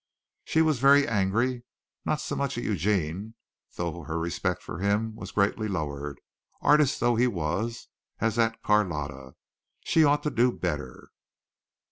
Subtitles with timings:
[0.45, 1.61] She was very angry,
[2.05, 3.35] not so much at Eugene,
[3.75, 6.19] though her respect for him was greatly lowered,
[6.59, 9.35] artist though he was, as at Carlotta.
[9.81, 11.11] She ought to do better.